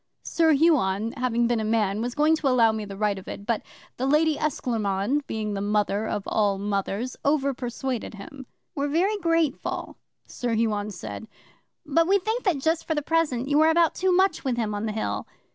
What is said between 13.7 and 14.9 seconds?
too much with him on